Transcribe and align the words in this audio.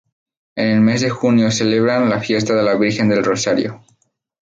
En 0.55 0.65
el 0.67 0.81
mes 0.81 1.01
de 1.01 1.11
junio 1.11 1.51
celebran 1.51 2.09
la 2.09 2.19
fiesta 2.19 2.55
de 2.55 2.63
la 2.63 2.73
Virgen 2.75 3.07
del 3.07 3.23
Rosario. 3.23 3.83